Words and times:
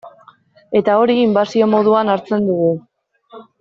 Eta 0.79 0.95
hori 1.03 1.19
inbasio 1.27 1.69
moduan 1.77 2.13
hartzen 2.17 2.51
dugu. 2.53 2.75